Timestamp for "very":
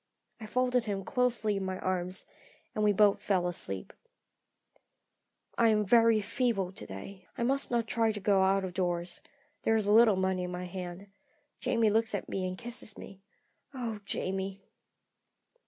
5.85-6.21